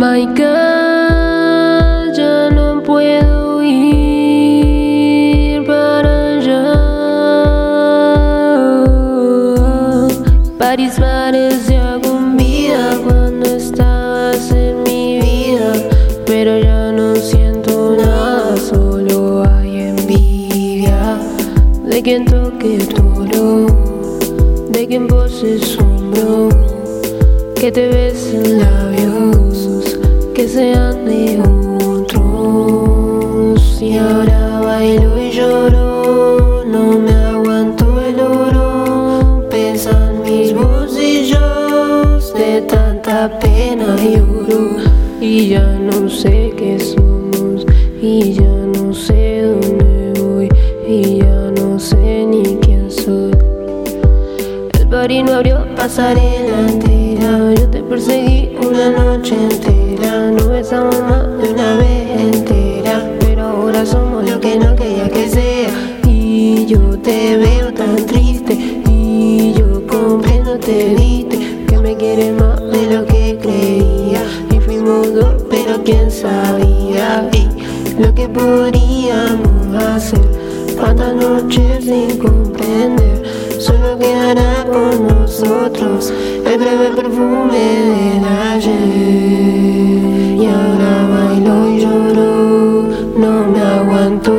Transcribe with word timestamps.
Michael, 0.00 0.36
ya 2.14 2.50
no 2.50 2.80
puedo 2.84 3.60
ir 3.64 4.06
para 5.66 6.36
allá. 6.36 6.74
París 10.56 10.94
parecía 11.00 11.98
con 12.00 12.36
vida 12.36 12.96
cuando 13.04 13.46
estabas 13.56 14.52
en 14.52 14.84
mi 14.84 15.18
vida, 15.20 15.72
pero 16.26 16.56
ya 16.60 16.92
no 16.92 17.16
siento 17.16 17.96
nada, 17.96 18.56
solo 18.56 19.42
hay 19.42 19.80
envidia 19.80 21.18
de 21.84 22.00
quien 22.04 22.24
toque 22.24 22.78
todo, 22.94 23.66
de 24.70 24.86
quien 24.86 25.08
pose 25.08 25.58
sombro, 25.58 26.50
que 27.56 27.72
te 27.72 27.88
besen 27.88 28.60
labios, 28.60 29.47
que 30.38 30.46
sean 30.46 31.04
de 31.04 31.40
otros. 31.84 33.60
Y 33.82 33.98
ahora 33.98 34.60
bailo 34.60 35.18
y 35.20 35.32
lloro, 35.32 36.64
no 36.64 36.96
me 37.00 37.12
aguanto 37.12 38.00
el 38.00 38.20
oro, 38.20 39.44
pesan 39.50 40.22
mis 40.22 40.54
bolsillos 40.54 42.32
de 42.34 42.62
tanta 42.68 43.36
pena 43.40 43.96
lloro 43.96 44.76
y 45.20 45.48
ya 45.48 45.66
no 45.72 46.08
sé 46.08 46.52
qué 46.56 46.78
somos 46.78 47.66
y 48.00 48.34
ya 48.34 48.56
no 48.76 48.94
sé 48.94 49.42
dónde 49.42 50.12
voy 50.22 50.48
y 50.86 51.18
ya 51.18 51.50
no 51.60 51.80
sé 51.80 52.24
ni 52.24 52.44
quién 52.60 52.88
soy. 52.88 53.32
El 54.78 54.86
party 54.88 55.24
no 55.24 55.32
abrió 55.32 55.66
pasarela 55.74 56.60
entera, 56.68 57.54
yo 57.54 57.68
te 57.68 57.82
perseguí 57.82 58.56
una 58.64 58.90
noche 58.90 59.34
entera, 59.34 59.77
yo 66.78 66.98
te 66.98 67.36
veo 67.36 67.72
tan 67.72 67.96
triste 68.06 68.54
y 68.54 69.54
yo 69.54 69.86
comprendo 69.86 70.58
te 70.58 70.94
diste 70.94 71.64
que 71.66 71.78
me 71.78 71.96
quieres 71.96 72.32
más 72.38 72.60
de 72.60 72.86
lo 72.94 73.04
que 73.06 73.38
creía. 73.40 74.22
Y 74.54 74.60
fuimos 74.60 75.12
dos 75.12 75.42
pero 75.50 75.82
quién 75.84 76.10
sabía. 76.10 77.28
Y 77.32 78.00
lo 78.00 78.14
que 78.14 78.28
podríamos 78.28 79.74
hacer 79.74 80.20
cuántas 80.78 81.14
noches 81.14 81.84
sin 81.84 82.18
comprender 82.18 83.22
solo 83.58 83.98
quedará 83.98 84.64
con 84.64 85.08
nosotros 85.08 86.12
el 86.46 86.58
breve 86.58 86.90
perfume 86.94 87.58
del 87.90 88.24
ayer. 88.52 88.86
Y 90.42 90.46
ahora 90.46 91.08
bailo 91.12 91.68
y 91.68 91.80
lloro 91.80 92.88
no 93.16 93.48
me 93.48 93.60
aguanto 93.60 94.37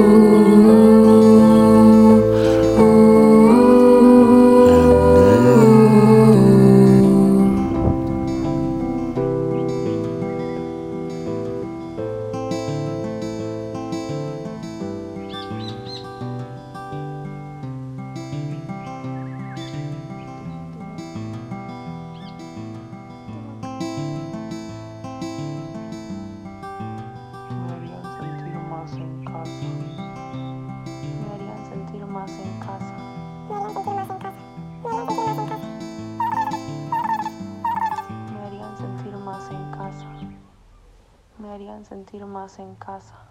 Ooh. 0.00 0.99
Sentir 32.26 32.36
más 32.36 32.38
en 32.38 32.58
casa. 32.60 32.94
Me 38.32 38.44
harían 38.46 38.76
sentir 38.76 39.16
más 39.16 39.50
en 39.50 39.70
casa. 39.70 40.06
Me 41.38 41.50
harían 41.50 41.84
sentir 41.84 42.26
más 42.26 42.58
en 42.58 42.74
casa. 42.76 43.29